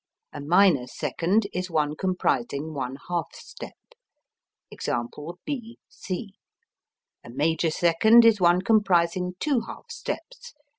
A 0.33 0.41
minor 0.41 0.87
second 0.87 1.45
is 1.53 1.69
one 1.69 1.95
comprising 1.95 2.73
one 2.73 2.97
half 3.07 3.27
step. 3.35 3.77
Ex. 4.71 4.89
B 5.45 5.77
C. 5.89 6.33
A 7.23 7.29
major 7.29 7.69
second 7.69 8.25
is 8.25 8.41
one 8.41 8.63
comprising 8.63 9.35
two 9.39 9.59
half 9.67 9.91
steps. 9.91 10.55